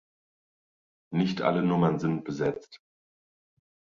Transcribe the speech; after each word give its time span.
Nicht 1.13 1.43
alle 1.43 1.61
Nummern 1.61 1.99
sind 1.99 2.23
besetzt. 2.25 2.79